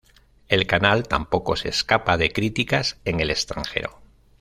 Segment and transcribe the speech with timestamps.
[0.47, 4.01] El canal tampoco se escapa de críticas en el extranjero.